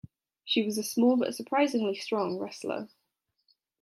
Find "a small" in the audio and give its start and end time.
0.79-1.15